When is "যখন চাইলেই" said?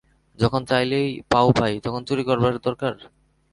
0.39-1.09